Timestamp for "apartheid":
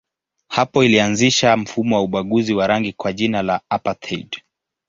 3.69-4.35